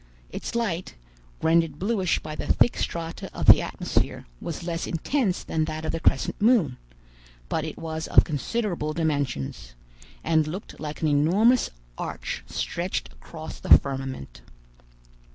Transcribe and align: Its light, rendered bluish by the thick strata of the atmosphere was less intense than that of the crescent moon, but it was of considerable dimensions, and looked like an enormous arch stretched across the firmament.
Its 0.31 0.55
light, 0.55 0.95
rendered 1.43 1.77
bluish 1.77 2.17
by 2.17 2.33
the 2.33 2.51
thick 2.51 2.75
strata 2.75 3.29
of 3.35 3.45
the 3.45 3.61
atmosphere 3.61 4.25
was 4.41 4.63
less 4.63 4.87
intense 4.87 5.43
than 5.43 5.65
that 5.65 5.85
of 5.85 5.91
the 5.91 5.99
crescent 5.99 6.41
moon, 6.41 6.77
but 7.49 7.63
it 7.63 7.77
was 7.77 8.07
of 8.07 8.23
considerable 8.23 8.93
dimensions, 8.93 9.75
and 10.23 10.47
looked 10.47 10.79
like 10.79 11.03
an 11.03 11.07
enormous 11.07 11.69
arch 11.99 12.43
stretched 12.47 13.13
across 13.13 13.59
the 13.59 13.77
firmament. 13.77 14.41